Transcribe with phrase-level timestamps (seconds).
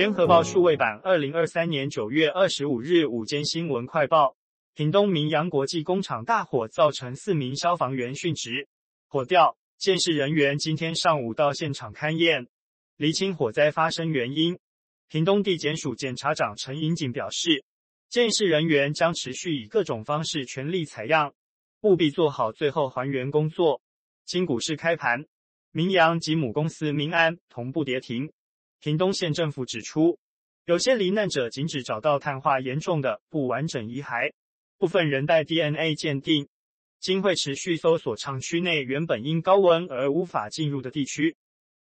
[0.00, 4.34] 联合报数位版，二零二三年九月二十五日午间新闻快报：
[4.74, 8.66] 屏东明阳国际工厂大火，造成四名消防员殉职。
[9.08, 12.46] 火调，鉴识人员今天上午到现场勘验，
[12.96, 14.58] 厘清火灾发生原因。
[15.10, 17.62] 屏东地检署检察长陈盈锦表示，
[18.08, 21.34] 鉴识人员将持续以各种方式全力采样，
[21.82, 23.82] 务必做好最后还原工作。
[24.24, 25.26] 经股市开盘，
[25.72, 28.32] 明阳及母公司明安同步跌停。
[28.80, 30.18] 屏东县政府指出，
[30.64, 34.32] 有些罹难者仅只找到碳化严重的不完整遗骸，
[34.78, 36.48] 部分人带 DNA 鉴定，
[36.98, 41.36] 经会持续搜索厂区内原本因高温而无法进入的地区。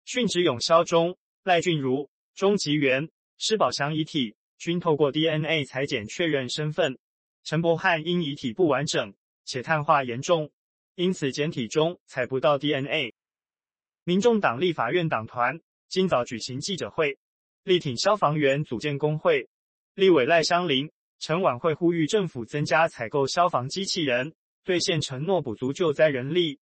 [0.05, 7.00] 殉职永萧中、赖俊如、钟吉元、施宝祥遗体均透过 DNA 裁检确认身份。
[7.45, 9.13] 陈伯翰因遗体不完整
[9.45, 10.52] 且碳化严重，
[10.95, 13.13] 因此检体中采不到 DNA。
[14.03, 15.61] 民众党立法院党团。
[15.89, 17.17] 今早举行记者会，
[17.63, 19.50] 力挺消防员组建工会。
[19.95, 26.59] 立委赖香伶、陈晚会呼吁政府增加采购消防机器人，兑现承诺补足救灾人力，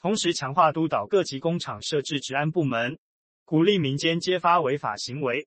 [0.00, 2.98] 同时强化督导各级工厂设置治安部门，
[3.44, 5.46] 鼓励民间揭发违法行为。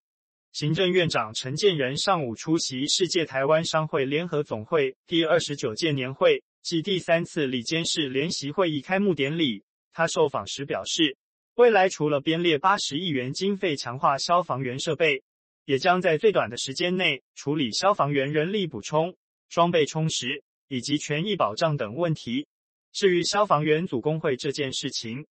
[0.51, 11.17] 行政院长陈建仁上午出席世界台湾商会联合总会第二十九届年会暨第三次里监事联席会议开幕典礼，他受访时表示。
[11.55, 15.21] 未来除了编列八十亿元经费强化消防员设备，
[15.65, 19.15] 也将在最短的时间内处理消防员人力补充、
[19.49, 22.47] 装备充实以及权益保障等问题。
[22.91, 25.27] 至于消防员组工会这件事情，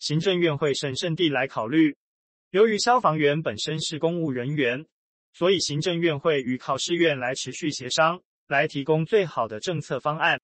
[0.00, 1.96] 行政院会审慎地来考虑。
[2.50, 4.84] 由于消防员本身是公务人员，
[5.32, 10.40] 所以行政院会与考试院来持续协商，来提供最好的政策方案。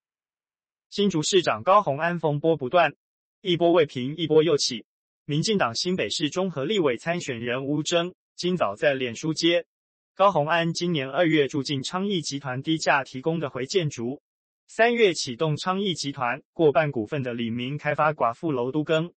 [0.88, 2.94] 新竹市长高虹安风波不断，
[3.40, 4.84] 一波未平，一波又起。
[5.28, 9.66] 民进党新北市中和立委参选人吴峥今早在脸书接
[10.14, 14.22] 高虹安今年二月住进昌邑集团低价提供的回建筑，
[14.68, 19.12] 三月启动昌邑集团过半股份的李明开发寡妇楼都更，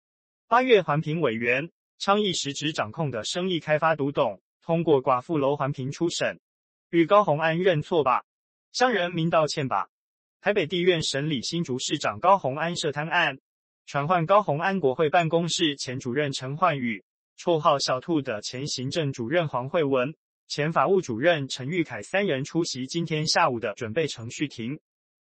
[0.47, 6.39] 八月环评委员昌邑实质掌控的生意开发独董通过寡妇楼环评初审，
[6.91, 8.23] 与高虹安认错吧，
[8.71, 9.89] 向人民道歉吧。
[10.41, 13.41] 台北地院审理新竹市长高虹安涉贪案。
[13.87, 17.05] 传唤高虹安国会办公室前主任陈焕宇，
[17.39, 20.13] 绰号小兔的前行政主任黄惠文、
[20.49, 24.81] 前法务主任陈玉凯三人出席今天下午的准备程序庭。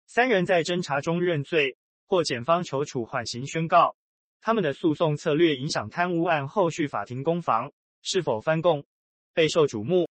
[0.06, 3.96] 三人在侦查中认罪，获检方求处缓刑宣告。
[4.42, 7.72] 他们的诉讼策略影响贪污案后续法庭攻防，
[8.04, 8.86] 是否翻供
[9.34, 10.08] 备受瞩目。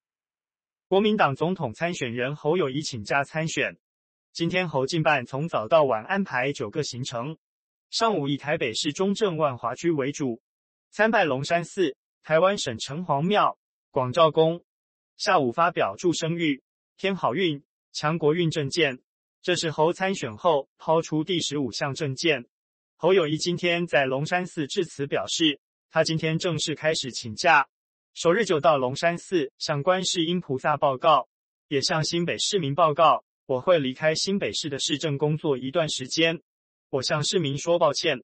[0.89, 3.77] 国民党总统参选人侯友宜请假参选，
[4.33, 7.39] 今天侯进办从早到晚安排九个行程。
[7.91, 10.41] 上午以台北市中正万华区为主，
[10.91, 13.59] 参拜龙山寺、台湾省城隍庙、
[13.91, 14.65] 广照宫。
[15.17, 16.63] 下午发表祝生育、
[16.97, 19.01] 添好运、强国运政见。
[19.43, 22.47] 这是侯参选后抛出第十五项政见。
[22.97, 25.59] 侯友谊今天在龙山寺致辞表示，
[25.91, 27.67] 他今天正式开始请假，
[28.15, 31.29] 首日就到龙山寺向观世音菩萨报告，
[31.67, 36.41] 也向新北市民报告，我会离开新北市的市政工作一段时间。
[36.91, 38.21] 我向市民说抱歉，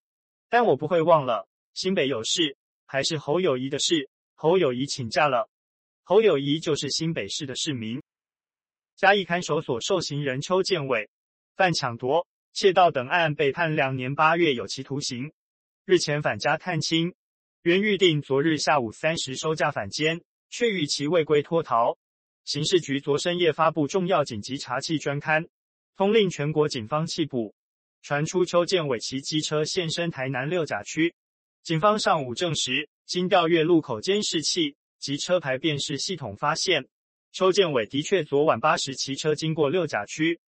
[0.49, 4.11] 但我不会忘了，新北有事，还是侯友谊的事。
[4.35, 5.49] 侯友谊请假了，
[6.03, 8.03] 侯友谊就是新北市的市民。
[8.97, 11.09] 嘉义看守所受刑人邱建伟
[11.55, 15.33] 犯抢夺、窃盗等案被判两年八月有期徒刑，
[15.85, 17.15] 日前返家探亲，
[17.63, 21.97] 原预定昨日下午三时收假返监，却遇其未归脱逃。
[22.45, 25.47] 刑事局昨深夜发布重要紧急查缉专刊，
[25.97, 27.55] 通令全国警方缉捕。
[28.07, 31.13] 传出邱建伟骑机车现身台南六甲区，
[31.65, 36.87] 警方上午证实，经调阅路口监视器及车牌辨识系统发现，
[37.33, 40.39] 邱建伟的确昨晚八时骑车经过六甲区，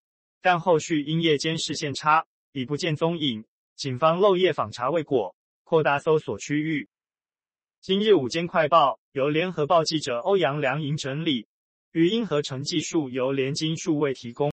[0.40, 3.44] 但后续因夜间视线差，已不见踪影。
[3.74, 6.88] 警方漏夜访查未果，扩大搜索区域。
[7.80, 11.48] 今日午间快报由联合报记者欧阳良莹整理，
[11.90, 14.52] 语音合成技术由联金数位提供。